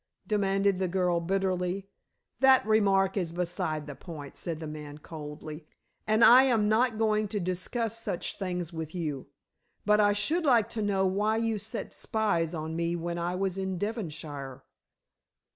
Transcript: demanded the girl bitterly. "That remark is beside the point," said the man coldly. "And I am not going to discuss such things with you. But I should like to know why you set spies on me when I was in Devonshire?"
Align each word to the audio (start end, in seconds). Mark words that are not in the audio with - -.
demanded 0.25 0.79
the 0.79 0.87
girl 0.87 1.19
bitterly. 1.19 1.87
"That 2.39 2.65
remark 2.65 3.15
is 3.17 3.31
beside 3.31 3.85
the 3.85 3.93
point," 3.93 4.35
said 4.35 4.59
the 4.59 4.65
man 4.65 4.97
coldly. 4.97 5.67
"And 6.07 6.25
I 6.25 6.41
am 6.45 6.67
not 6.67 6.97
going 6.97 7.27
to 7.27 7.39
discuss 7.39 7.99
such 7.99 8.39
things 8.39 8.73
with 8.73 8.95
you. 8.95 9.27
But 9.85 9.99
I 9.99 10.13
should 10.13 10.43
like 10.43 10.69
to 10.71 10.81
know 10.81 11.05
why 11.05 11.37
you 11.37 11.59
set 11.59 11.93
spies 11.93 12.55
on 12.55 12.75
me 12.75 12.95
when 12.95 13.19
I 13.19 13.35
was 13.35 13.59
in 13.59 13.77
Devonshire?" 13.77 14.63